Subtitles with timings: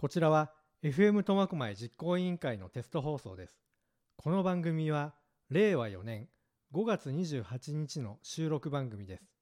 [0.00, 0.52] こちらは
[0.84, 3.58] FM 苫小牧実行委員会のテスト放送です。
[4.16, 5.16] この番組は
[5.50, 6.28] 令和4年
[6.72, 9.37] 5月28日の収録番組です。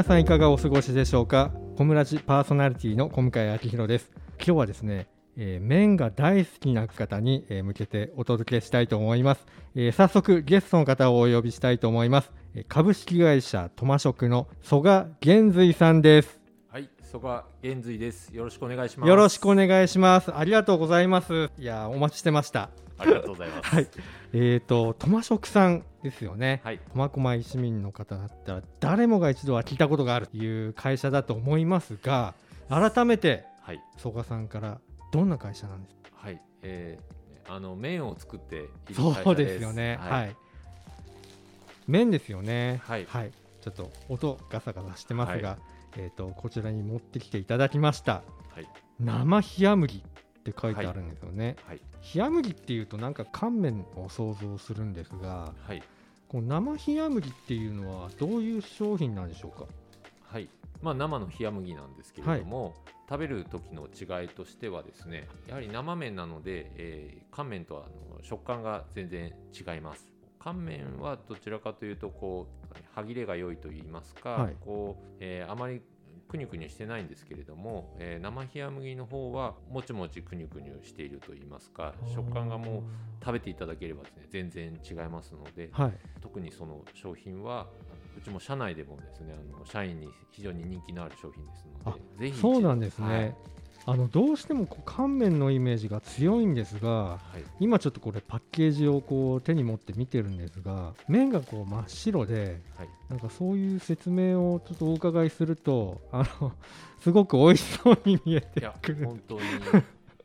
[0.00, 1.52] 皆さんいかがお過ごしでしょうか？
[1.76, 4.10] コムラジパーソナリティの小向井明宏です。
[4.38, 16.39] 今日はですね、えー麺が大好きな方に、えー向けてお届けしたいと思います、えー早速ゲストの方をお呼びしたいと思います、え株式会社トマ食の曽我玄瑞さんです。
[17.10, 18.34] はい、曽我玄瑞です。
[18.34, 19.08] よろしくお願いします。
[19.08, 20.32] よろしくお願いします。
[20.32, 21.50] ありがとうございます。
[21.58, 22.70] いやーお待ちしてました。
[22.98, 23.68] ありがとうございます。
[23.68, 23.88] はい。
[24.32, 26.60] えーとトマ食さんですよね。
[26.62, 32.34] はい、苫小牧市民の方だったら誰もが一度は聞いたことがあるという会社だと思いますが
[32.68, 34.80] 改めてはい、曽我さんから
[35.12, 36.10] どんな会社なんですか？
[36.14, 39.98] はい、えー、あの麺を作っている会そ社うですよね。
[40.00, 40.36] はい、はい、
[41.86, 42.80] 麺ですよね。
[42.84, 43.06] はい。
[43.06, 45.58] ちょっと音ガサガサしてますが、は
[45.96, 48.22] えー、とこちらに持ってきていただきました。
[48.54, 51.80] はい、生冷麦って書いてあるんですよね、はい、
[52.14, 55.82] 冷麦っていうとなんか乾麺を想像するんですがはい、
[56.28, 59.66] この生冷麦っていうのはどういう商品なんでしょうか？
[60.22, 60.48] はい。
[60.82, 62.74] まあ生の冷麦なんですけれども、
[63.08, 70.08] 食べる時の違いとしてはですね、やはり生麺なので、えー、乾麺とはあの食感が全然違います。
[70.38, 72.59] 乾麺はどちらかというとこう
[72.94, 74.56] 歯切れが良いと言いますか、はい。
[74.60, 75.82] こう、えーあまり
[76.28, 82.82] くにゅくにゅしてないんですけれども、えー生冷麦の方はもちもちくにゅくにゅしていると言いますか食感がもう
[83.24, 85.92] 食べていただければですね全然違いますのではい。
[86.20, 87.66] 特にその商品は
[88.16, 93.34] うちも社内でもですねあの社員に非常に人気のある商品ですのでぜひそうなんですね、はい
[93.90, 97.44] あのどうしてもこう乾麺のイメージが強いんですがはい。
[97.58, 102.88] 今ちょっとこれパッケージをこう手に持って見てるんですが麺がこう真っ白ではい。
[103.08, 106.52] なんかそういう説明をちょっとお伺いするとあの
[107.00, 109.06] すごく美味しそうに見えてくる。
[109.06, 109.40] 本当に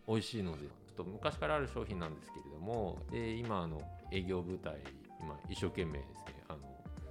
[0.08, 0.60] 美味しいので
[0.96, 3.82] ちょっと昔からある商品なんですけれどもで今あの
[4.12, 4.78] 営業部隊
[5.20, 6.60] 今一生懸命ですねあの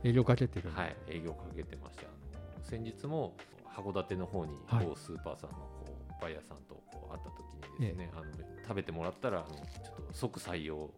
[0.05, 0.71] 営業かけてる。
[0.71, 3.35] はい、営業かけてましてあの先日も
[3.75, 5.74] 函館の方にはい某スーパーさんのこう
[6.21, 8.25] バイヤーさんとこう会った時にですね、あの
[8.63, 10.95] 食べてもらったらあのちょっと即採用を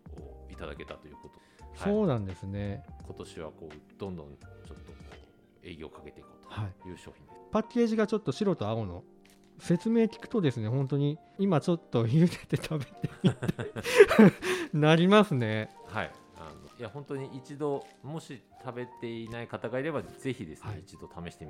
[0.51, 1.41] いただけたということ、
[1.83, 1.93] はい。
[1.93, 2.85] そうなんですね。
[3.05, 4.93] 今年はこうどんどんちょっと
[5.63, 6.93] 営業をかけていこうはいとい。
[6.93, 7.39] う商品です。
[7.51, 9.03] パッケージがちょっと白と青の
[9.59, 13.69] 説明聞くとですね本当に今ちょっと茹でて食べてみたい
[14.75, 15.71] なりますね。
[15.87, 20.81] はい、あのいや本当に一度もし食べていない方がいればぜひですね、はい。
[20.81, 21.47] 一度試して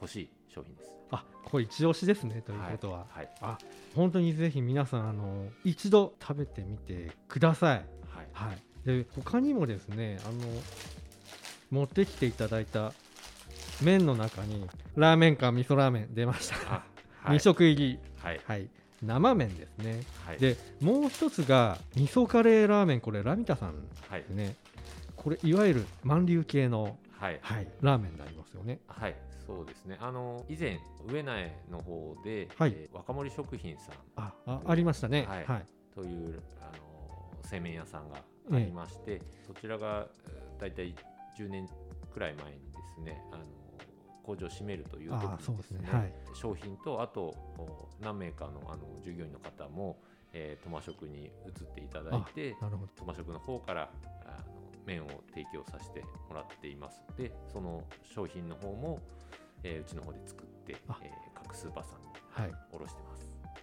[0.00, 0.90] ほしい商品です。
[1.10, 3.58] あこれ一押しですねということは、はい、あ
[3.94, 7.76] 本当にぜひ皆さんあの一度食べてみてください。
[8.08, 10.40] はい、はい、で他にもですねあの
[11.70, 12.92] 持ってきていただいた
[13.82, 14.66] 麺の中に
[14.96, 16.84] ラーメンか味噌ラーメン出ました、あ
[17.22, 18.68] はい、 2食入り、はい、はい、
[19.02, 20.00] 生麺ですね。
[20.26, 23.74] はい、でもう一つが味噌カレーラーメンこれラミタさん
[24.08, 24.56] はいです、ね。
[25.16, 28.80] これいわゆる満流系の、はい、はい、ラーメンになりますよね。
[28.88, 29.14] はい、
[29.50, 29.98] そうですね。
[30.00, 30.78] あの以前
[31.08, 32.72] 上苗の方で、はい。
[32.74, 33.94] えー若森食品さん。
[34.16, 35.26] ああありましたね。
[35.28, 35.44] はい。
[35.44, 35.66] はい。
[35.92, 38.16] というあの製麺屋さんが
[38.52, 40.06] ありまして、そちらが
[40.60, 40.94] だいたい
[41.36, 41.68] 10年
[42.12, 43.44] くらい前にですね、あの
[44.22, 45.88] 工場を閉めるという時にですね、ね。
[45.90, 46.12] はい。
[46.34, 47.22] 商品とあと
[47.58, 49.98] お何名かのあの従業員の方も、
[50.32, 52.92] えー、トマ食に移っていただいて、なるほど。
[52.96, 53.90] トマ食の方から
[54.26, 57.02] あの麺を提供させてもらっています。
[57.18, 57.82] でその
[58.14, 59.00] 商品の方も、
[59.62, 60.98] えーうちの方で作って、あ。
[61.02, 63.20] えー各スーパーさんにはい卸してます。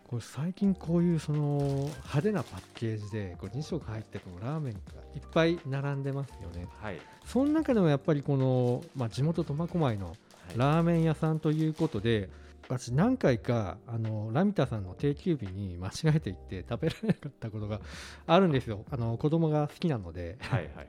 [0.07, 4.79] これ最近こういうその派手なパッケージでこう2色入ってこのラーメンが
[5.15, 6.67] いっぱい並んでますよね。
[6.81, 10.57] はい、その中でもやっぱりこの、まあ、地元苫小牧のはい。
[10.57, 12.29] ラーメン屋さんということで、
[12.69, 17.81] 私何回かあのラミタさんの定休日に間違えて行って食べられなかったことが
[18.27, 18.85] あるんですよ。
[18.91, 18.97] あ。
[18.97, 20.37] の子供が好きなので。
[20.39, 20.87] はいはいはい。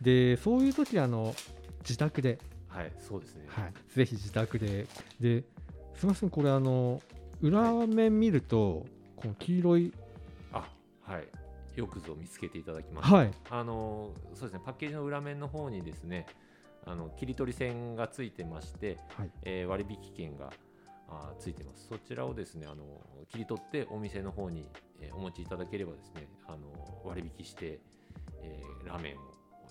[0.00, 1.34] でそういう時あの
[1.80, 2.38] 自宅で、
[2.70, 3.44] はいはいそうですね。
[3.48, 4.86] はい、ぜひ自宅で。
[5.20, 5.44] で
[5.94, 7.02] すみませんこれあの
[7.42, 8.86] 裏面見ると
[9.16, 9.92] この黄色い
[10.52, 10.66] あ
[11.02, 11.28] はい。
[11.76, 13.30] よくぞ見つけていただきました、はい。
[13.50, 16.26] あのそうですねパッケージの裏面の方にですね
[16.86, 19.30] あの切り取り線がついてまして、はい。
[19.42, 20.50] えー割引券が
[21.08, 21.88] あーついてます。
[21.88, 22.84] そちらをですねあの
[23.28, 24.66] 切り取ってお店の方に、
[25.00, 27.80] えーお持ちいただければですねあの割引して、
[28.42, 29.22] えーラーメンをい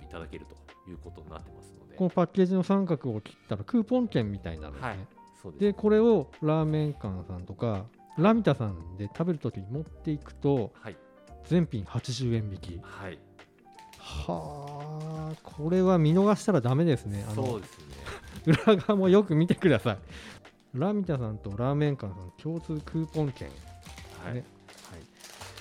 [0.10, 1.96] ただけるということになってますので。
[1.96, 5.00] このパッケージの三角を切ったらクーポン券みたいになるんですね、はい。
[5.42, 5.62] そうです。
[5.62, 7.86] でこれをラーメン館さんとか
[8.18, 10.98] ラミタさんで食べるときに持っていくとはい。
[11.46, 12.80] 全品80円引き。
[12.84, 13.18] はい。
[13.98, 17.26] はあこれは見逃したらダメですね。
[17.30, 17.86] あのそうですね。
[18.68, 19.98] 裏側もよく見てください。
[20.74, 23.50] ラミタさんとラーメン館さん共通クーポン券。
[24.24, 24.44] はい、ね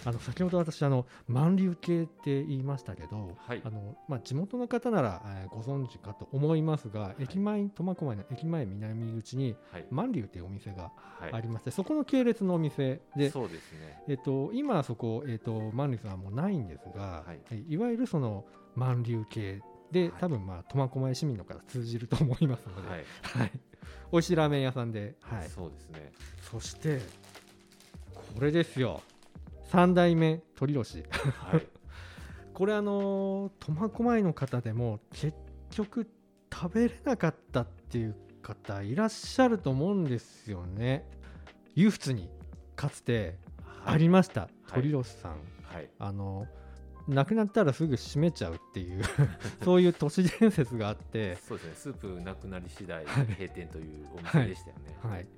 [0.08, 3.60] あの先ほど私あの満流系って言いましたけど、はい。
[3.62, 9.87] あのまあ、地元の方なら、えーご存知かと思いますが、駅前苫小牧の駅前南口にはい。
[9.90, 11.32] 満流っていうお店がはい。
[11.32, 14.02] ありまして、そこの系列のお店で、そうですね。
[14.08, 17.40] えっと、今はそこ、えっと、満流さんはもうないんですが、はい。
[17.50, 19.60] えいわゆるその満流系
[19.93, 20.12] で、はい。
[20.20, 23.52] 多分まあ苫小牧市民の方通じると思いますので、はい、はい、
[24.12, 26.12] 美味しいラーメン屋さんで、はい、そうですね。
[26.50, 27.00] そして
[28.34, 29.02] これですよ
[29.69, 31.67] 三代目鳥吉はい。
[32.55, 35.37] これあのー苫小牧の方でも結
[35.70, 36.11] 局
[36.53, 41.06] 食べれなかったっていう方いらっしゃると思うんですよね。
[41.75, 42.31] 湯仏に
[42.75, 43.37] かつて
[43.85, 45.32] ありました、鳥吉さん、
[45.62, 45.91] はい。
[45.99, 46.47] あの
[47.06, 49.03] 亡くなったらすぐ閉めちゃうっていう
[49.65, 51.37] そういう都市伝説があって。
[51.37, 51.75] そうですね。
[51.75, 53.26] スープなくなり次第はい。
[53.26, 54.99] 閉店というお店でしたよね。
[55.03, 55.29] はい、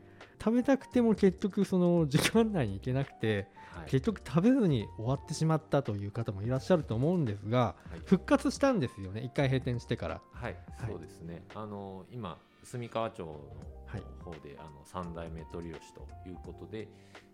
[0.43, 3.47] 食べたくても結局その時間内に行けなくてはい
[3.87, 8.01] 結局食べずに終わってしまったという方もいらっしゃると思うんですがはい。
[8.05, 9.23] 復活したんですよね。
[9.23, 10.21] 一回閉店してから。
[10.33, 10.91] はい、はい。
[10.91, 11.43] そうですね。
[11.55, 13.41] あの今住川町の
[13.87, 14.03] はい。
[14.23, 16.87] 方で、あの三代目鳥吉ということで、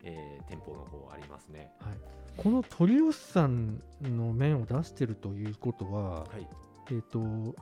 [0.03, 1.71] えー店舗の方ありますね。
[2.39, 6.47] この鳥吉さんの麺を出してるということは、はい、
[6.93, 7.55] えっ、とも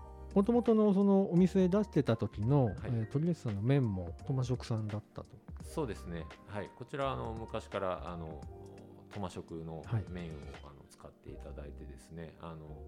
[0.44, 5.26] ともとのそのお店で出してた時の、えー鳥吉さんの麺もトマ食さんだったと。
[5.64, 6.24] そうですね。
[6.46, 8.40] はい、こちらあの昔からあの
[9.14, 10.04] トマ食のはい。
[10.10, 10.28] 麺を、
[10.64, 12.82] あの使っていただいてですね、あの、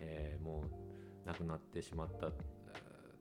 [0.00, 2.32] えーもう亡くなってしまったえー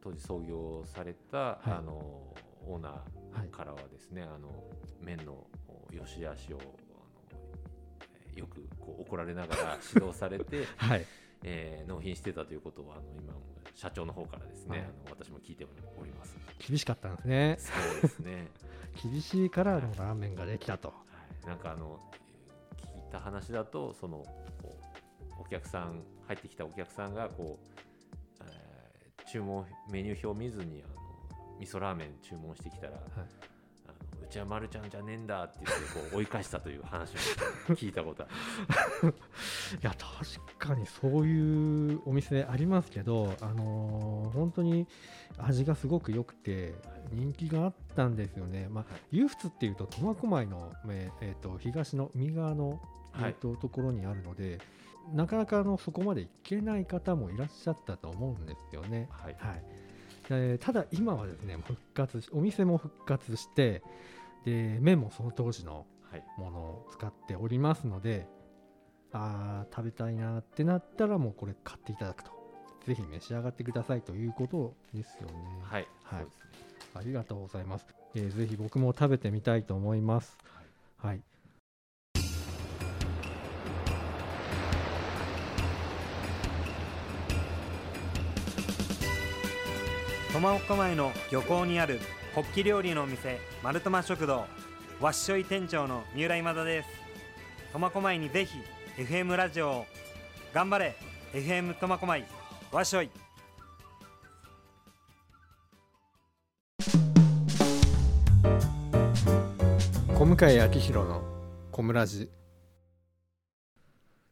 [0.02, 1.72] 当時創業された、はい。
[1.72, 2.34] あの
[2.66, 3.04] オーナは
[3.44, 4.64] いーからはですね、あの
[5.02, 6.70] 麺のお良し悪しをあの
[8.32, 11.06] えーよくこう怒られながら指導されて、 はい。
[11.44, 13.42] えー納品してたということはあの今も
[13.76, 14.88] 社長の方からですね、はい。
[14.88, 15.66] あの私も聞いて
[16.00, 16.36] おります。
[16.68, 17.56] 厳しかったんですね。
[17.60, 18.48] そうですね。
[19.04, 20.90] 厳しいからのラーメンができたと。
[20.90, 20.94] は
[21.44, 22.00] い、なんかあの
[23.10, 24.24] た話だとその
[25.40, 28.70] お客さん入ってきたお客さんがこう、えー
[29.32, 30.96] 注文メニュー表を見ずにあの
[31.60, 33.26] 味噌ラーメン注文してきたら、あの
[34.24, 37.18] うちはまるちゃんじゃねえんだって言ってこう追い返したという話を
[37.76, 38.28] 聞いたことあ
[39.06, 39.14] る。
[39.80, 44.88] いや確かにそういうお店ありますけど、あのー本当に
[45.38, 46.74] 味がすごく良くて
[47.12, 48.68] 人気があったんですよね。
[48.68, 52.82] まあ、湯仏っていうと苫小牧の、えーえーと東の海側の、
[53.18, 53.32] えはい。
[53.32, 54.60] ーとところにあるので
[55.14, 59.08] なかなかあのそこまで行けない方もいらっしゃったと思うんですよね。
[59.12, 59.36] はい。
[59.40, 59.64] はい。
[60.32, 63.82] えーただ今はですね復活しお店も復活して
[64.46, 66.24] で麺もその当時のはい。
[66.38, 68.28] ものを使っておりますので
[69.12, 72.32] あー食べたいなってなったらもうこれ買っていただくと。
[72.86, 75.34] ぜひ召し上がってくださいということですよね。
[75.64, 76.26] はい、はい。
[76.96, 77.86] ありがとうございます、
[78.16, 80.36] えーぜひ僕も食べてみたいと思います。
[80.98, 81.22] はい
[90.32, 92.00] 苫小牧の漁港にある
[92.36, 94.46] ホッキ料理のお店マルトマ食堂。
[95.02, 96.90] わっしょい店長の三浦今田です。
[97.74, 98.60] 苫小牧にぜひ
[99.02, 99.86] FM ラジオを。
[100.54, 100.96] 頑張れ
[101.34, 102.24] FM 苫小牧。
[102.72, 103.10] わっしょい。
[110.16, 111.24] 小向井明宏の
[111.72, 112.26] 小村寺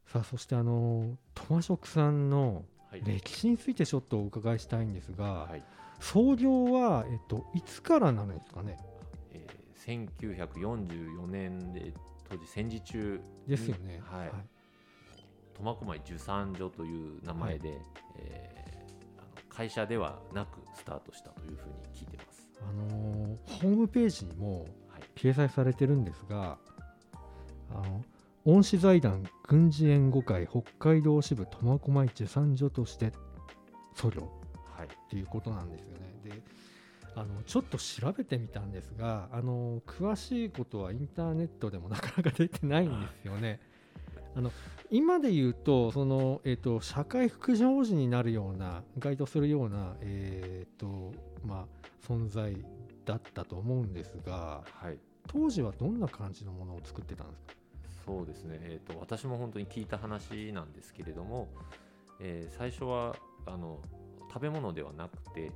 [0.06, 3.02] さあそしてあのトマ食さんのはい。
[3.04, 5.64] 歴史についてちょっとお伺いしたいんですが、はい
[6.00, 8.78] 創業は、えっと、いつからなんですかね？
[9.32, 11.94] えー1944年で
[12.30, 14.02] 当時戦時中にですよね。
[14.04, 14.32] はい。
[15.58, 17.80] 苫小牧受産所という名前で、
[18.20, 22.50] えーあの会社ではなくスタートしたというふうに聞いてます。
[22.62, 26.58] あのーホームページにもはい、掲載されてるんですが、
[27.72, 28.04] あの
[28.46, 33.12] 恩師財団軍事援護会北海道支部苫小牧受産所として
[33.96, 34.32] 創業はい、
[34.86, 36.20] っていうことなんですよね。
[36.24, 36.42] で
[37.16, 43.60] あのちょっと調べてみたんですがあの詳しいことはインターネットでもなかなか出てないんですよね。
[44.36, 44.52] あの
[44.92, 51.12] 今で言うとその、えー、と社会福祉法人になるような該当するような、えーと
[51.44, 52.56] まあ、存在
[53.04, 57.54] だったと思うんですがはい、当時はどんな感じのものを作ってたんですか？
[58.06, 61.48] そうですね、えーと、私も本当に聞いた話なんですけれども、
[62.20, 63.16] えー最初は
[63.48, 63.80] あの
[64.28, 65.52] 食べ物ではなくて、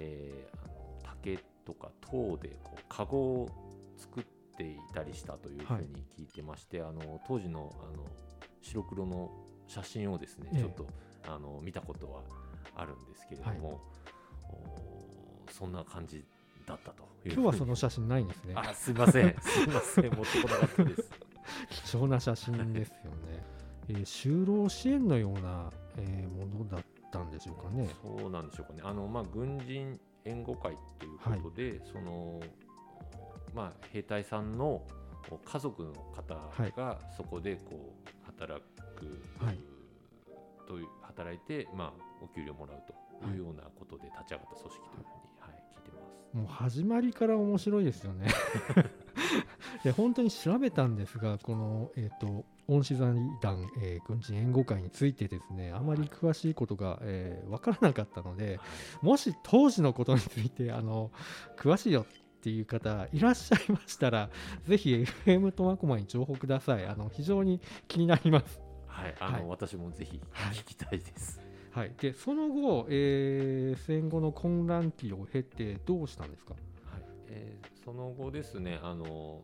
[0.00, 3.48] えーあの竹とか籐でこうカゴを
[3.96, 4.24] 作っ
[4.56, 8.04] ていたりしたというふうに聞いてまして、あの当時のあの
[8.60, 9.30] 白黒の
[9.66, 10.60] 写真をですね、ええ。
[10.60, 10.86] ちょっと
[11.28, 12.20] あの見たことは
[12.76, 13.80] あるんですけれども、
[14.48, 16.24] おそんな感じ
[16.66, 18.54] だったと今日はその写真ないんですね。
[18.56, 19.34] あすいません。
[19.40, 20.04] すいません。
[20.14, 21.10] 持ってこなかったです。
[21.88, 23.44] 貴重な写真ですよね。
[23.88, 27.88] えー就労支援のような、えーものだったんでしょうかね。
[28.02, 28.82] そうなんでしょうかね。
[28.84, 32.40] あのまあ軍人援護会ということで、その
[33.54, 34.82] まあ兵隊さんの
[35.44, 36.34] 家族の方
[36.76, 38.62] がそこでこう働
[38.96, 39.58] く、はい
[40.66, 46.36] という働いてまあお給料もらうというようなことで立ち上がった組織というふうに、はい、聞いてます。
[46.36, 48.26] もう始まりから面白いですよね。
[49.84, 58.58] で本当に調べたんですが、この、えー、と恩師財団、えー軍人援護会についてですね、あまり詳しいことが、えー分からなかったので、
[59.02, 61.10] もし当時のことについてあの
[61.56, 64.30] 詳しいよっていう方いらっしゃいましたら、
[64.66, 66.86] ぜひ FM 苫小牧に情報ください。
[66.86, 68.60] あの非常に気になります。
[68.86, 69.46] はい、あの、はい。
[69.46, 70.54] 私もぜひはい。
[70.54, 71.40] 聞きたいです。
[71.70, 77.02] はい、でその後、えー戦後の混乱期を経てどうしたんですか、はい。
[77.28, 79.42] えーその後ですねあの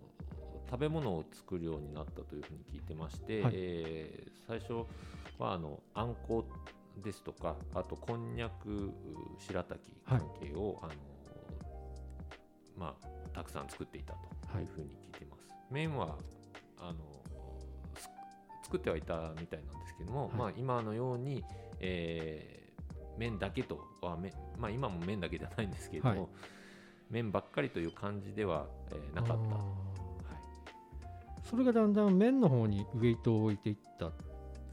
[0.69, 3.53] 食べ物を作るようになったというふうに聞いてまして、はい。
[3.55, 4.85] えー最初
[5.39, 6.45] はあのあんこ
[7.03, 8.91] ですとかあとこんにゃく
[9.39, 10.93] 白滝関係を、あの
[12.77, 16.19] まあ、たくさん作っていたというふうに聞いています、麺は
[16.79, 16.99] あの
[17.97, 18.11] す
[18.65, 20.37] 作ってはいたみたいなんですけども、はい。
[20.37, 21.45] まあ、今のように、
[21.79, 22.63] えー
[23.19, 26.29] 麺だけとはめ、まあ、今も麺だけではないんですけれども、はい
[27.13, 29.65] 麺ばっかりという感じでは、えーなかった、はい、
[31.49, 34.13] それがだんだん麺の方にウエイトを置いていったっ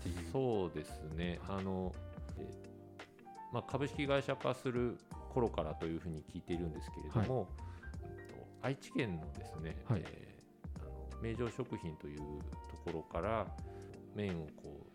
[0.01, 0.15] ていう。
[0.31, 1.39] そうですね。
[1.49, 1.93] あの、
[2.37, 4.97] えーまあ、株式会社化する
[5.33, 7.69] 頃からというふうに聞いているんですけれども、うんと
[8.61, 10.01] 愛知県のですね、はい。
[10.05, 12.23] えーあの名城食品というと
[12.85, 13.45] ころから
[14.15, 14.85] 麺をこ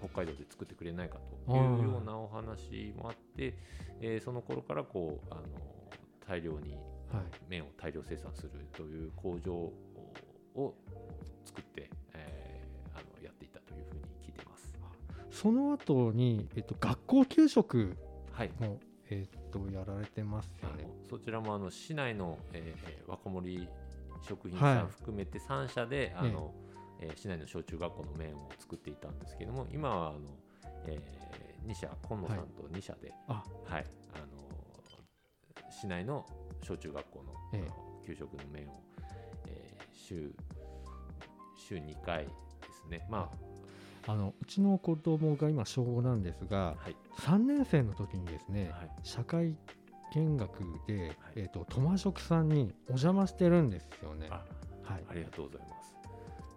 [0.00, 3.54] う北海道で作ってくれないかというようなお話もあって、
[4.00, 5.42] えーその頃からこうあの
[6.28, 6.74] 大量に
[7.12, 7.24] はい。
[7.48, 10.74] 麺を大量生産するという工場を
[11.44, 14.74] 作って、えーあのやっていたというふうに聞いてます。
[15.30, 17.96] その後に、えっと、学校給食
[18.32, 18.50] はい。
[18.58, 18.78] も、
[19.10, 20.88] えっと、やられてますよね。
[21.08, 23.68] そちらもあの市内の、えー若森
[24.26, 24.76] 食品はい。
[24.78, 26.52] さん含めて3社で、あの
[27.00, 30.18] えー市内の小中学校の麺を作っていたんですけども今はあの、
[30.86, 30.98] え
[31.66, 33.44] 2社今野さんと2社で、あ。
[33.64, 33.84] はい。
[33.84, 33.86] あの
[35.78, 36.24] 市内の
[36.62, 37.34] 小中学校の,、
[38.04, 38.82] 給食の麺を、
[39.46, 40.32] えー週
[41.56, 42.30] 週2回で
[42.72, 43.06] すね。
[43.10, 43.28] ま
[44.06, 46.96] あのうちの子供が今小5なんですがあはい。
[47.18, 48.90] 3年生の時にですね、はい。
[49.02, 49.56] 社会
[50.14, 54.28] 見学で、えっとトマ食さんにお邪魔してるんですよね。
[54.30, 54.44] あ
[54.84, 55.04] はい。
[55.08, 55.96] ありがとうございます。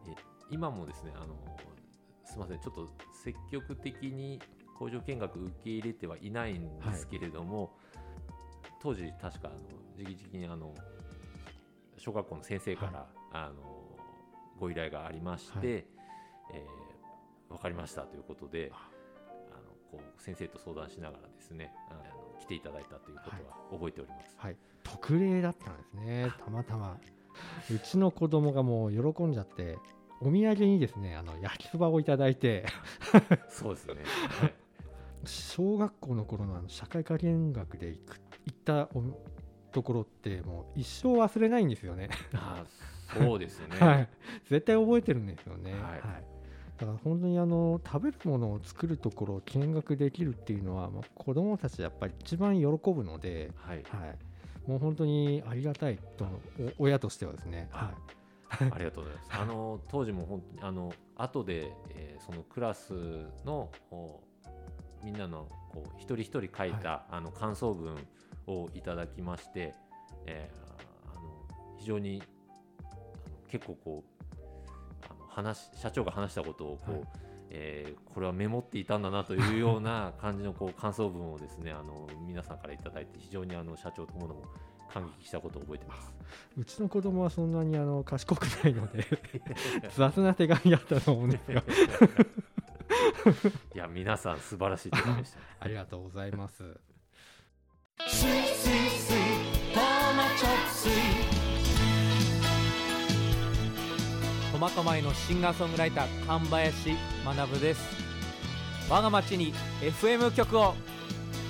[0.07, 0.15] え
[0.51, 1.33] 今もですね、あの
[2.23, 2.87] すみません、ちょっと
[3.23, 4.39] 積極的に
[4.77, 7.73] 工場見学受け入れてはいないんですけれども、
[8.81, 9.57] 当時確かあの
[9.97, 10.73] 直々にあの
[11.97, 13.97] 小学校の先生から、あの
[14.57, 16.89] ご依頼がありまして、はいえー
[17.49, 18.71] わかりましたということで。
[19.51, 22.01] あのこう先生と相談しながらですねあの
[22.39, 24.35] 来ていただいたということは覚えております。
[24.37, 26.97] はい、特例だったんですね、たまたま。
[27.73, 29.77] うちの子供がもう喜んじゃって、
[30.21, 32.65] お土産にですね、あの焼きそばをいただいて、
[33.49, 33.95] そうですね。
[34.41, 34.53] はい
[35.25, 39.03] 小学校の頃のあの社会科見学で行く行ったお
[39.71, 42.09] ところって、もう一生忘れないんですよね。
[42.33, 42.63] あ
[43.17, 43.77] そうですね。
[43.79, 44.09] はい、
[44.49, 45.73] 絶対覚えてるんですよね。
[45.73, 46.01] はい
[46.79, 53.83] だから本当にあの食べるものを作るところを見学できるっていうのは、もう子供たちやっぱり一番喜ぶので、はい。
[53.83, 56.23] はい、もう本当にありがたいと
[56.77, 57.67] お親としてはですね。
[57.73, 57.91] あ
[58.47, 59.27] はいありがとうございます。
[59.41, 62.93] あの当時も本当にあの後で、えーそのクラス
[63.43, 64.21] のお
[65.03, 67.95] みんなのこう一人一人書いた、あの感想文
[68.53, 69.73] をいただきまして、
[70.25, 70.69] えー
[71.11, 71.45] あの
[71.77, 72.21] 非常に
[73.47, 74.31] 結構こう
[75.09, 77.03] あの話社長が話したことをこう、はい
[77.51, 84.43] えーこれはメモっていたんだなというような 感じのこう感想文をですねあの皆さんからいただいて非常にあの社長とものも
[84.91, 86.11] 感激したことを覚えてます。
[86.57, 89.05] うちの子供はそんなにあの賢くないので
[89.95, 91.63] 雑な手紙だったと思うんですよ。
[93.73, 95.39] いや皆さん素晴らしい手紙でした。
[95.59, 96.79] ありがとうございます。
[98.07, 99.15] スイスイスイ
[99.73, 99.79] ト
[100.15, 100.91] マチョッスイ
[104.53, 107.81] 苫小牧のシンガーソングライター神林学です。
[108.89, 110.75] 我が町に FM 局を。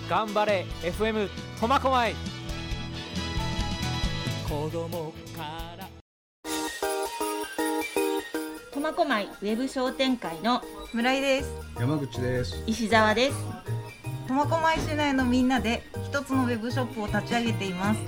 [0.09, 1.29] 頑張れ FM
[1.59, 2.15] 苫小牧
[4.47, 5.87] 子供から。
[8.71, 10.63] 苫小牧ウェブ商店会の
[10.93, 11.53] 村井です。
[11.79, 12.63] 山口です。
[12.65, 13.78] 石澤です
[14.29, 17.99] 苫小牧市内のみんなで一つのウェブショップを立ち上げています。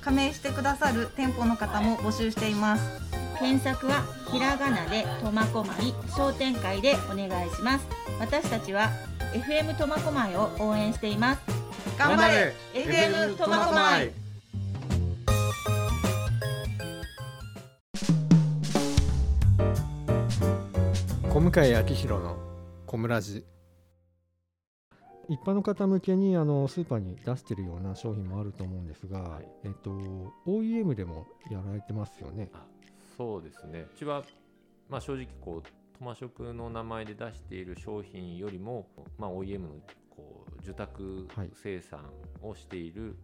[0.00, 3.00] 加盟してくださる店舗の方も募集しています。
[3.38, 7.86] 検索はひらがなで苫小牧商店会でお願いします。
[8.18, 8.90] 私たちは
[9.32, 11.42] FM 苫小牧を応援しています。
[11.96, 14.10] 頑張れ！FM 苫小牧。
[21.30, 22.36] 小向井明宏の
[22.84, 23.57] 小村寺
[25.28, 29.48] 一般の方向けにあのスーパーに出してるような商品もあると思うんですが、はい。
[29.64, 29.90] えっと
[30.46, 32.50] OEM でもやられてますよね？
[32.54, 32.64] あ
[33.16, 33.86] そうですね。
[33.94, 34.22] うちは、
[34.88, 39.68] まあ、正直こうトマ食の名前で出している商品よりも、まあ、OEM の
[40.08, 42.00] こう受託はい生産
[42.40, 43.16] をしている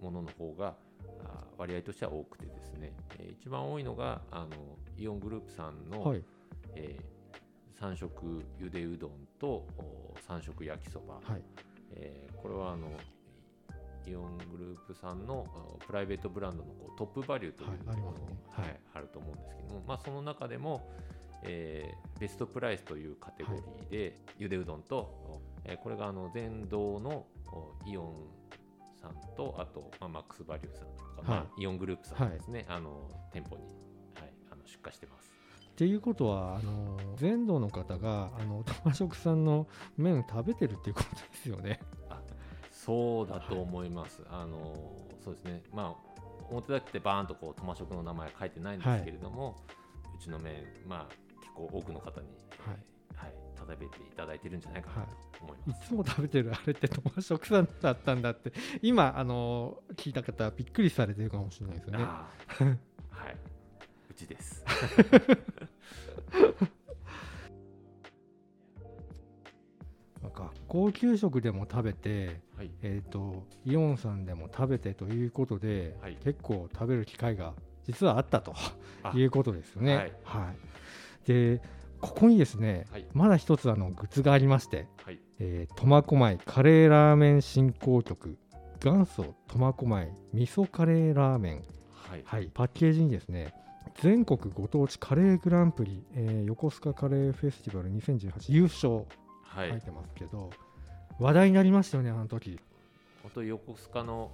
[0.00, 0.76] うものの方が
[1.24, 6.22] あ割合としては多くてですね、えー一番多いのがあのイオングループさんの、はい。
[6.76, 6.96] え
[7.80, 9.66] 3色ゆでうどんと
[10.28, 11.42] 3色焼きそば、はい。
[11.92, 12.88] えーこれはあの
[14.06, 15.46] イオングループさんの
[15.80, 18.26] あプライベートブランドのこうトップバリューというはいありますね。
[18.50, 20.86] のがはいはいあると思うんですけども、まあ、その中でも、
[21.42, 28.14] えーベストプライスというカテゴリーで、ゆでうどんと、えーこれがあの全道のおイオン
[29.00, 33.62] さんとあと、まあ、マックスバリューさんとか、まあはイオングループさんですね、あの店舗に、
[34.14, 35.33] はい、あの出荷してます。
[35.74, 39.66] っていうことはあの全土の方があのトマ食さんの
[39.96, 41.80] 麺食べてるっていうことですよね。
[42.70, 44.22] そうだと思います。
[44.30, 45.62] あのそうですね。
[45.72, 46.14] まあ
[46.48, 49.56] 表だけでバーンとこうトマ食の名前書いてないんですけれども、
[50.16, 52.28] うちの麺まあ結構多くの方に、
[52.64, 52.94] はい
[53.56, 55.08] 食べていただいてるんじゃないかなと
[55.42, 55.88] 思いいます。
[55.88, 58.52] つも食べてるあれってトマ食さんだったんだって
[58.82, 62.04] 今あの聞いた方はびっくりされてるかもしれないですよね。
[62.04, 62.28] は
[63.30, 63.36] い、
[64.14, 64.64] うちです。
[70.22, 76.16] まあ学校給食でも食べて、はい、えー、とイオンさんでも食べてということで、はい。
[76.22, 77.54] 結構食べる機会が
[77.86, 78.54] 実はあったと
[79.02, 79.12] あ。
[79.14, 79.96] いうことですよね。
[79.96, 80.12] はい。
[80.24, 80.52] は
[81.26, 81.28] い。
[81.28, 81.60] で
[82.00, 83.06] ここにですね、はい。
[83.14, 88.38] まだ一つあのグッズがありましてはい、えー苫小牧カレーラーメン振興局
[88.82, 93.54] 元祖苫小牧味噌カレーラーメン、はい、はい、パッケージにですね
[94.00, 99.04] 全国ご当地カレーグランプリ、えー横須賀カレーフェスティバル2018優勝
[99.42, 100.50] はい、書いてますけど、
[101.20, 102.58] 話題になりましたよねあの時。
[103.22, 104.32] 本当に横須賀の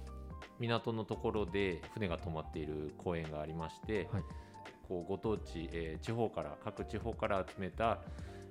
[0.59, 4.23] 港のところで船が止まっている公園がありまして、はい。
[4.87, 7.99] こうご当地、えー地方から各地方から集めた、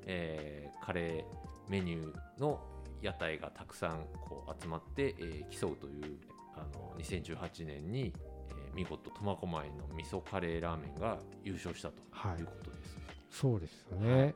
[0.07, 2.61] えーカレーメニューの
[3.03, 6.19] 屋台がたくさんこう集まって、えー競うという
[6.55, 12.97] あの2018年に、えー見事苫小牧の味噌カレーラーメンが優勝したとはいいうことです。
[13.31, 14.35] そうですよね、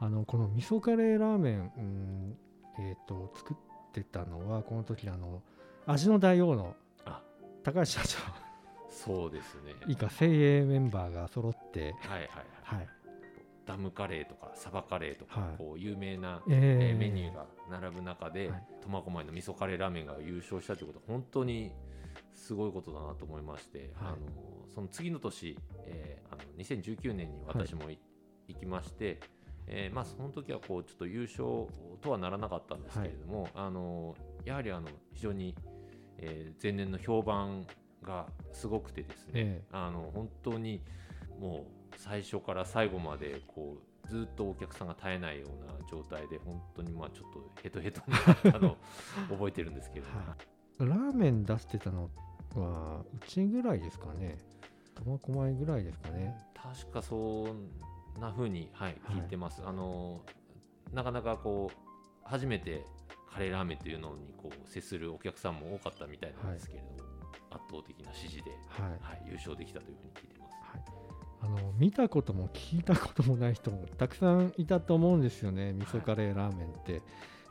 [0.00, 2.36] あのこの味噌カレーラーメン、うん
[2.80, 3.56] えー、と作っ
[3.92, 5.40] てたのはこの時あの
[5.86, 7.20] 味の大王のあ。
[7.62, 8.18] 高橋社長。
[8.90, 9.74] そうですね。
[9.86, 12.28] 以下精鋭メンバーが揃ってはいはい
[12.62, 12.78] はい。
[12.78, 12.88] はい。
[13.66, 15.58] ダムカレーとかサバカレーとか、はい。
[15.58, 18.64] こう有名なええーメニューが並ぶ中ではい。
[18.82, 21.70] 苫小牧の味噌カレーラーメンが優勝したということは本当に
[22.34, 23.88] すごいことだなと思いまして、はい。
[24.08, 24.16] あの
[24.74, 27.98] その次の年、えーあの2019年に私もい、
[28.48, 29.20] 行きまして、
[29.66, 31.44] えーまあ、その時はこうちょっと優勝
[32.00, 35.54] とはならなかったんですけれども、あのやはりあの非常に、
[36.18, 37.66] えー前年の評判
[38.02, 39.64] がすごくてですね、ええ。
[39.72, 40.82] あの本当に
[41.38, 48.76] もう最初から最後までこうずっとお客さんが絶えないような状態で本当にまあちょっとヘトヘトになったのを
[49.30, 52.10] 覚えてるんですけれども、はいラーメン出してたの
[52.54, 54.38] はうちぐらいですかね。
[54.94, 56.36] 苫小牧ぐらいですかね。
[56.54, 57.68] 確かそん
[58.20, 59.16] な風に、はい、はい。
[59.16, 60.20] 聞いてます、あの
[60.92, 61.76] なかなかこう
[62.24, 62.84] 初めて
[63.30, 66.96] カレーラーメンというのにこう接するお客さんも多かったみたいなんですけれども、
[67.50, 68.90] 圧倒的な支持で、はい。
[69.00, 70.54] はい、優勝できたというふうに聞いてます。
[71.42, 77.02] あの見たことも聞いたこともない人もたくさんいたと思うんですよね味噌カレーラーメンって。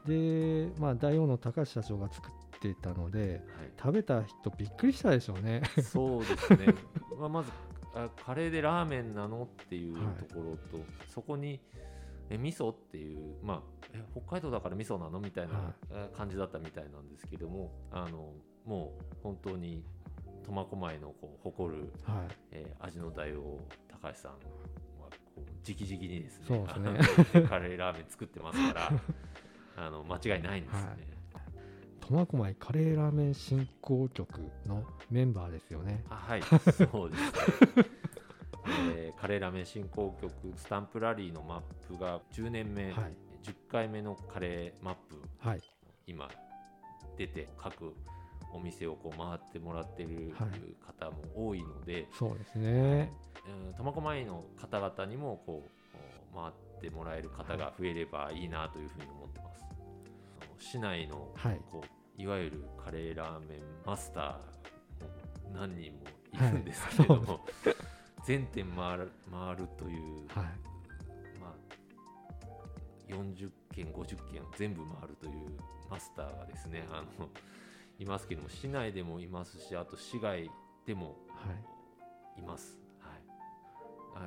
[0.08, 2.32] でまあ大王の高橋社長が作っ
[2.64, 3.42] てたので
[3.78, 5.62] 食べた人びっくりしたでしょうね。
[5.82, 6.68] そうですね、
[7.20, 7.52] まあ、まず
[7.94, 10.16] あカレーでラーメンなのっていうはい。
[10.24, 11.60] ところと、そこに
[12.30, 13.62] え味噌っていう、まあ、
[13.94, 15.76] え北海道だから味噌なのみたいな
[16.16, 18.34] 感じだったみたいなんですけどもあの
[18.66, 19.84] もう本当に
[20.46, 22.36] 苫小牧のこう誇る、はい。
[22.52, 23.60] えー味の大王
[24.02, 24.38] 高橋さんは
[25.36, 27.48] こう直々にですねそうですね。
[27.48, 28.92] カレーラーメン作ってますから
[29.78, 30.90] あの間違いないんですね。
[30.90, 31.13] はい
[32.14, 36.04] 苫小牧カレーラーメン振興局のメンバーですよね。
[36.12, 37.22] あはい、そうです
[37.80, 37.86] ね。
[38.96, 45.62] えーカレーラーメン振興局スタンプラリーのマップが10年目、はい10回目のカレーマップはい
[46.08, 46.30] 今
[47.18, 47.94] 出て各
[48.54, 50.50] お店をこう回ってもらってるはい
[50.86, 53.12] 方も多いので、そうですね。
[53.48, 55.64] うん苫小牧の方々にもこ
[56.32, 59.66] う回ってもらえる方が増えればいいなというふうに思ってます。
[60.60, 64.40] 市内のはいこういわゆるカレーラーメンマスターも
[65.54, 66.00] 何人も
[66.34, 67.40] いるんですけれども、
[68.26, 70.46] 全店回る回るという、はい
[71.40, 75.32] まあ、40件50件全部回るという
[75.90, 77.30] マスターがですねあの
[78.00, 80.50] いますけども市内でもいますしあと市外
[80.86, 81.74] でもはい。
[82.38, 82.80] います。
[83.00, 83.10] は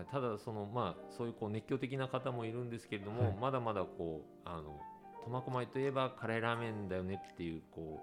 [0.01, 3.35] い、あただその、まあ、そういうこう熱狂的な方もいるんですけれども、はい。
[3.41, 4.79] まだまだこうあの
[5.27, 8.01] 苫小牧といえばカレーラーメンだよねっていうこ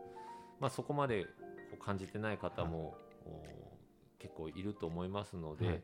[0.60, 1.30] う、まあ、そこまでこ
[1.82, 3.42] う感じてない方も、お
[4.20, 5.82] 結構いると思いますので、はい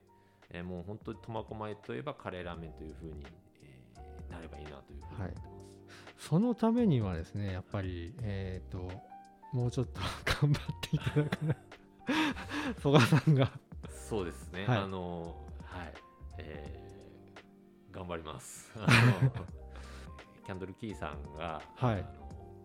[0.52, 3.24] えーもう本当に苫小牧といえばカレーラーメンというふうに、
[3.62, 5.44] えーなればいいなというふうに思ってま
[6.18, 6.28] す。
[6.28, 8.92] そのためにはですね、やっぱり、えっ、と、
[9.54, 10.02] もうちょっと
[10.42, 11.58] 頑張っていただかない。
[12.82, 13.52] 曽我さんが。
[13.90, 15.94] そうですね、はいあのはい、
[16.40, 16.80] えー
[17.92, 18.72] 頑張ります。
[20.50, 22.02] キャンドルキーさんが、はいあの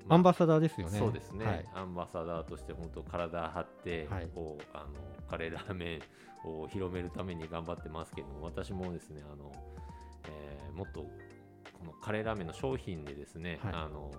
[0.06, 0.98] まあアンバサダーですよね。
[0.98, 1.64] そうですね、はい。
[1.74, 4.86] アンバサダーとして本当体張って、はいこうあの
[5.28, 6.00] カレーラーメ
[6.46, 9.52] ンを広めるために頑張ってますけども私もですねあの、
[10.30, 11.10] えーもっとこ
[11.84, 14.10] のカレーラーメンの商品でですね、はいあの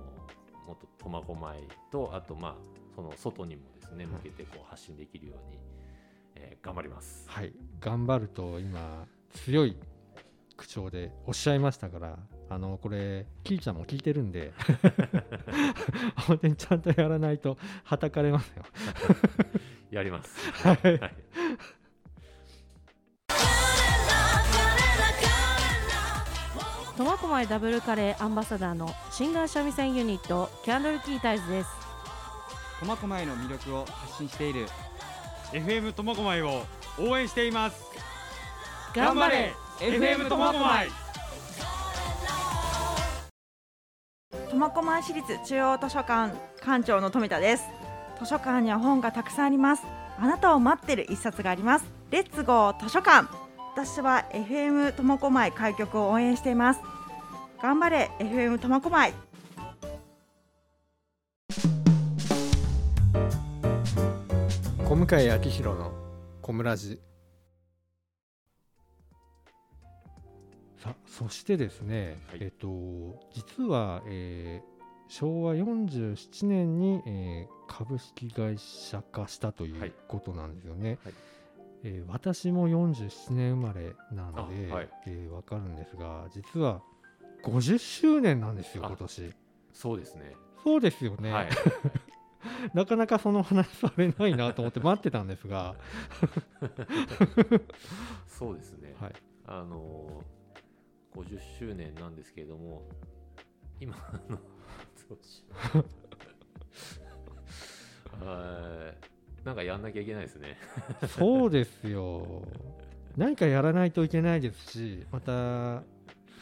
[0.68, 1.60] もっと苫小牧
[1.92, 2.56] とあとまあ
[2.96, 5.58] その外にもですねはい向けてこう発信できるように、
[6.36, 7.26] えー頑張ります。
[7.28, 7.54] はい。
[7.80, 9.78] 頑張ると、今、強い
[10.58, 12.18] 口調でおっしゃいましたから、
[12.50, 14.54] あの、これ、キーちゃんも聞いてるんで、
[16.28, 18.64] 本当にちゃんとやらないと、はたかれますよ。
[19.92, 20.52] やります。
[20.68, 21.00] はい。
[21.00, 21.16] はい。
[26.98, 31.70] 苫小牧ダブルカレーアンバサダーのシンガー三味線ユニットキャンドルキータイズです。
[32.80, 34.68] 苫小牧の魅力を発信している
[35.52, 36.64] FM 苫小牧を
[37.00, 37.84] 応援しています。
[38.94, 40.90] 頑張れ FM 苫小牧。
[44.50, 47.66] 苫小牧市立中央図書館館長の富田です。
[48.18, 49.84] 図書館には本がたくさんあります。
[50.18, 51.86] あなたを待ってる一冊があります。
[52.10, 53.28] レッツゴー図書館。
[53.76, 56.80] 私は FM 苫小牧開局を応援しています。
[57.62, 59.14] 頑張れ FM 苫小牧。
[64.86, 65.92] 小向井明宏の
[66.42, 66.96] 小村寺
[71.18, 72.38] そしてですね、はい。
[72.42, 72.68] えっと
[73.34, 74.76] 実は、えー
[75.08, 79.90] 昭和47年に、えー株式会社化したといはい。
[79.90, 81.14] うことなんですよね、はい。
[81.84, 84.90] えー私も47年生まれなので、あはい。
[85.08, 86.82] えーわかるんですが実は
[87.44, 89.34] 50周年なんですよあ今年。
[89.74, 90.36] そうですね。
[90.64, 91.50] そうですよね、はい。
[92.74, 95.76] なかなかその話されないなと思って待ってたんですが、
[98.28, 98.96] そうですね。
[99.00, 99.14] はい、
[99.46, 100.35] あのー、
[101.16, 102.84] 50周年なんですけれども、
[103.80, 104.38] 今、あの、
[105.10, 105.86] どうしよう
[109.46, 110.58] なんかやんなきゃいけないですね。
[111.08, 112.44] そうですよ。
[113.16, 115.84] 何かやらないといけないですし、また、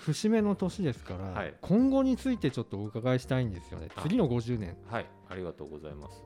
[0.04, 3.90] 節目の年ですから、はい今後についてちょっとお伺いしたいんですよね。
[3.96, 4.78] あ次の50年。
[4.90, 6.24] はい、ありがとうございます。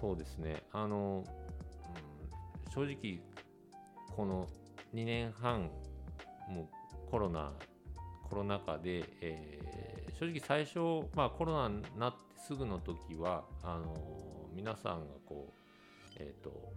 [0.00, 1.24] そうですね、あの、
[2.66, 3.20] うん、正直、
[4.14, 4.48] この
[4.94, 5.70] 2年半、
[6.48, 6.68] もう
[7.14, 7.52] コロナ、
[8.28, 13.94] コロナ禍で、えー正直最初、まあ、コロナになってすぐの時は、あの
[14.54, 15.52] 皆さんがこう、
[16.18, 16.72] えっ、と、こ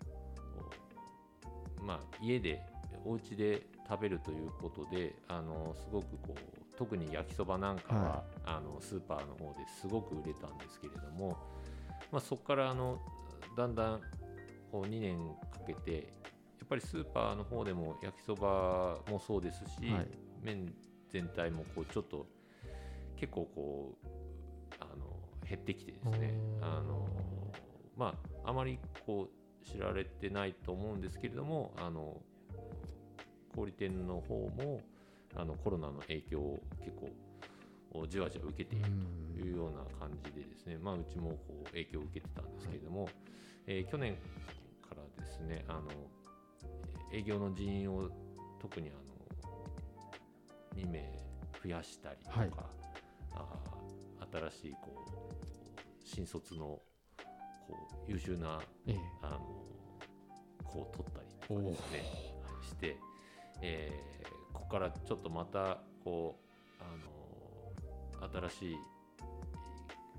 [1.80, 2.62] うまあ、家で、
[3.04, 11.36] お家で食べるということで、あのすごくこう、特に焼きそばなんかは、はあのスーパーの方ですごく売れたんですけれども、
[12.12, 13.00] まあ、そこからあの
[13.56, 14.02] だんだん
[14.71, 15.17] こう2年
[15.52, 16.00] かけてや
[16.65, 20.73] っぱりスーパーの方でも焼きそばもそうですし、はい麺
[21.10, 22.28] 全体もこうちょっと
[23.15, 24.08] 結構こう
[24.80, 26.34] あの減ってきてですね。
[26.62, 27.08] あの
[27.95, 32.21] まああまりこう知られてないと思うんですけれどもあの
[33.56, 34.82] 小売店の方も
[35.36, 37.10] あのコロナの影響を結構
[38.08, 38.86] じわじわ受けている
[39.34, 43.10] というような感じでですね、まあ、うちもこう影響を受けてたんですけれども、
[43.65, 44.15] えー去年
[44.88, 45.82] からですねあの
[47.12, 48.10] 営業の人員を
[48.60, 49.07] 特にあの
[50.77, 51.11] 2名
[51.63, 52.51] 増やしたりとか、はい。
[53.33, 53.45] あ
[54.31, 55.33] 新しいこう
[56.03, 56.81] 新卒のこ
[58.07, 58.97] う優秀なええ。
[59.21, 59.39] あの
[60.63, 61.99] 子を取ったりとかですね。
[61.99, 62.37] はい
[62.67, 62.97] して、
[63.61, 66.39] えーここからちょっとまたこ
[66.79, 68.77] うあの新しい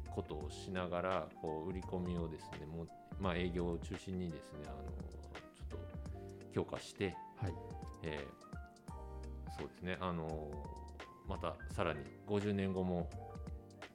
[0.09, 2.89] ことをしながらこう売り込みをですねもう、
[3.21, 4.77] まあ、営業を中心にですねあの
[5.55, 5.81] ちょっ
[6.47, 7.53] と強化して、はい。
[8.05, 8.48] えー
[9.59, 10.51] そうですねあの
[11.29, 13.11] またさらに50年後も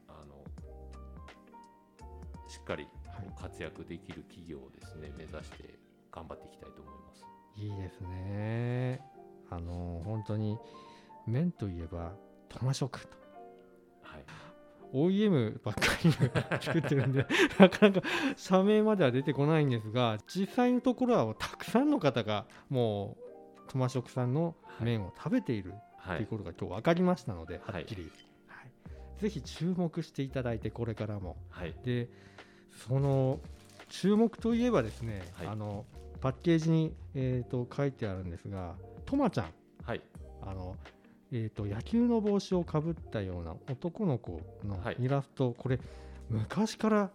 [0.08, 0.36] あの
[2.50, 2.88] しっかり
[3.40, 5.80] 活躍できる企業をですね目指して
[6.12, 7.26] 頑張っていきたいと思います。
[7.56, 9.02] いいですね。
[9.50, 10.58] あの本当に
[11.26, 12.14] 麺といえば
[12.50, 13.18] トマ食と。
[14.04, 14.24] はい。
[14.94, 16.12] OEM ばっかり
[16.62, 17.26] 作ってるんで
[17.58, 23.23] なかなか社名までは出てこないんですが実際のところはたくさんの方がもう
[23.68, 28.12] トマ食さんの麺を食べているはいということが今日分かりましたので、はっきり、はい
[29.20, 31.74] ぜひ注目していただいてこれからもはい。
[31.84, 32.10] で
[32.88, 33.40] その
[33.90, 35.86] 注目といえばですね、はいあの
[36.20, 39.54] パッケージに、えー、と書いてあるんですがトマちゃん
[39.86, 40.02] はい。
[40.42, 40.78] あの、
[41.32, 45.80] えー、と野球の帽子をかぶったような男の子のはいイラスト、これ
[46.30, 47.12] 昔から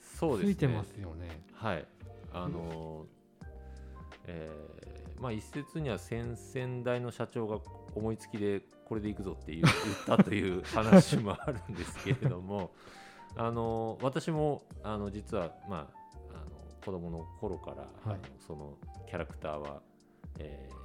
[0.00, 0.54] そうですね。
[0.54, 1.42] ついてますよね。
[1.54, 1.86] はい。
[2.32, 3.19] あのー
[4.26, 7.58] えーまあ一説には先々代の社長が
[7.94, 9.64] 思いつきでこれでいくぞっていう
[10.06, 12.70] 言ったという話もあるんですけれども、
[13.36, 15.92] あのー私もあの実はま
[16.32, 16.50] ああの
[16.82, 19.82] 子供の頃から、あのそのキャラクターは、
[20.38, 20.80] えー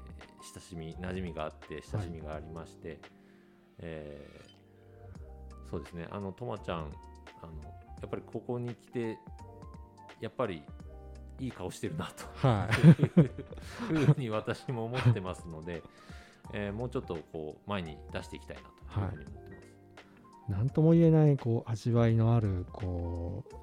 [0.54, 3.00] 親しみ馴染みがあって親しみがありまして、
[3.80, 6.08] えーそうですね。
[6.12, 6.80] あのとまちゃん
[7.42, 7.54] あの
[8.02, 9.18] やっぱりここに来て
[10.20, 10.62] やっぱり
[11.40, 12.06] いい顔してるな
[12.42, 12.70] と、は
[13.90, 13.94] い。
[13.94, 15.84] いうふうに私も思ってますので、
[16.54, 18.68] えーもうちょっとこう前に出していきたいなと
[19.00, 19.52] いうふうに思ってま
[20.48, 20.52] す。
[20.52, 23.54] なんとも言えないこう味わいのあるこう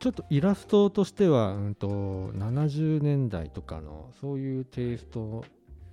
[0.00, 5.44] ちょっとイラストとしては、うん、と70年代とかのそういうテイスト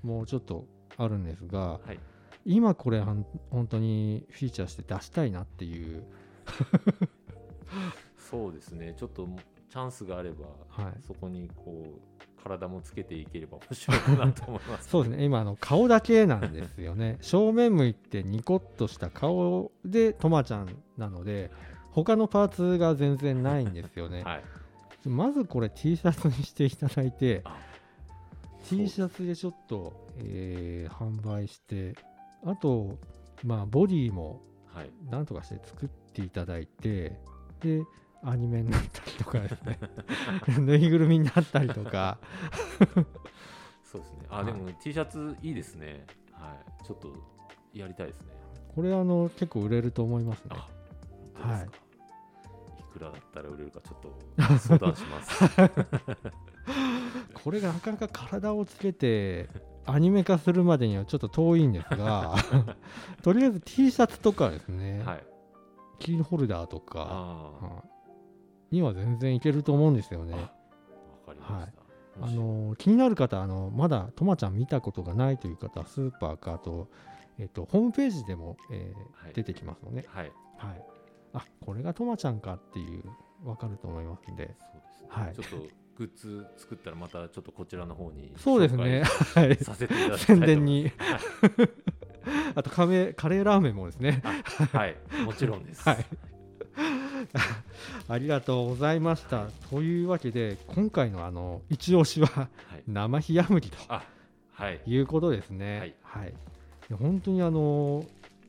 [0.02, 0.66] もちょっと
[0.98, 2.00] あるんですが、はい。
[2.46, 6.04] 今これはん本当にフィーチャーして出したいなっていう。
[8.18, 8.96] そうですね。
[8.98, 9.28] ちょっと
[9.70, 10.94] チャンスがあれば、はい。
[11.06, 14.90] そこにこう体もつけていければ面白いかなと思います。
[14.90, 15.26] そうですね。
[15.26, 17.18] 今あの顔だけなんですよね。
[17.22, 21.52] 正面向いてニコッとした顔でトマちゃんなので
[21.92, 24.44] 他のパーツが全然ないんですよね、はい。
[25.08, 27.58] まずこれ T シャツにしていただいてあ
[28.66, 31.96] T シャツでちょっと、えー販売して
[32.44, 32.98] あと
[33.44, 34.42] まあボディも
[34.74, 34.92] はい。
[35.10, 37.20] なんとかして作っていただいて
[37.60, 37.84] で
[38.24, 39.80] アニメになったりとかですね
[40.60, 42.18] ぬいぐるみになったりとか
[43.92, 44.18] そうですね。
[44.30, 46.06] あ、でも T シャツいいですね。
[46.32, 46.86] はい。
[46.86, 47.12] ちょっと
[47.74, 48.28] やりたいですね。
[48.76, 50.56] これあの結構売れると思いますね。
[51.34, 51.68] はい
[52.80, 54.20] いくらだったら売れるかちょっと
[54.60, 55.40] 相談します。
[57.34, 59.50] これがなかなか体をつけて
[59.86, 62.36] アニメ化するまでにはちょっと遠いんですが
[63.24, 65.24] とりあえず T シャツとかですね、はい。
[65.98, 67.89] キーホルダーとかはい
[68.72, 70.50] には全然いけると思うんですよね。
[71.30, 71.80] かりました。
[72.22, 76.90] あの気になる方あのまだとまちゃん見たことがないという方はスーパーかあと,、
[77.38, 79.34] えっとホームページでも、えーはい。
[79.34, 80.32] 出てきますので、はい。
[80.58, 80.84] はい、
[81.34, 83.04] あこれがとまちゃんかっていう
[83.44, 84.56] 分かると思いますんで。
[84.60, 85.08] そうですね。
[85.08, 85.36] はい。
[85.36, 89.04] ちょっとグッズ作ったらまたちょっとこちらの方に そうですね。
[89.36, 89.56] はい。
[89.58, 90.92] させていただきたい宣伝に。
[92.56, 94.22] あとカレーラーメンもですね。
[94.26, 94.98] あはい。
[95.26, 95.84] もちろんです。
[95.88, 96.06] はい
[98.08, 99.48] ありがとうございました。
[99.70, 102.50] というわけで今回のあの一押しは
[102.88, 104.04] 生冷麦とあ
[104.54, 104.82] はい。
[104.86, 105.96] いうことですね。
[106.04, 106.34] はい、
[106.90, 108.06] で本当にあの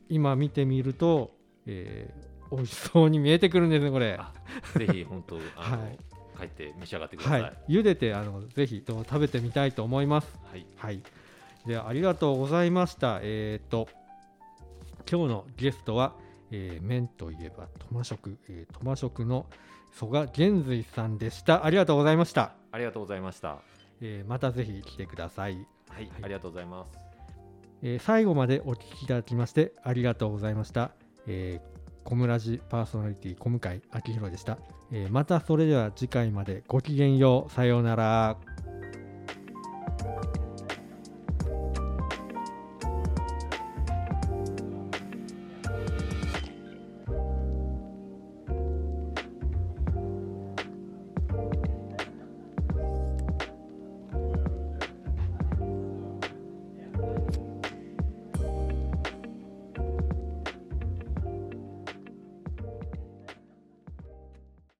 [0.09, 1.31] 今見てみると、
[1.65, 4.19] えー美味しそうに見えてくるんですねこれ。
[4.75, 5.97] ぜひ本当 はい。
[6.37, 7.41] 帰って召し上がってください。
[7.41, 10.39] はい、茹でてあのぜひと食べてみたいと思います。
[10.77, 11.01] はい、
[11.65, 13.19] ではありがとうございました。
[13.21, 13.87] えっ、と
[15.09, 16.13] 今日のゲストは、
[16.51, 19.47] えー麺といえばトマ食、えー、トマ食の
[19.93, 21.65] 曽我玄瑞さんでした。
[21.65, 22.53] ありがとうございました。
[22.71, 23.59] ありがとうございました。
[24.01, 25.67] えーまたぜひ来てください。
[25.89, 26.91] はい、ありがとうございます。
[27.81, 30.91] えー最後までお聞きいただきましてありがとうございました。
[31.27, 31.71] えー
[32.03, 34.57] コムラジパーソナリティ小向井明宏でした、
[34.91, 38.37] えーまたそれでは次回までごきげんようさようなら。